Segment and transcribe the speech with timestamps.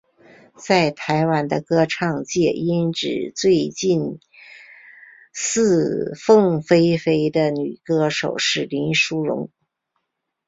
[0.55, 4.19] 在台湾的歌唱界音质最近
[5.31, 9.51] 似凤飞飞的女歌手是林淑容。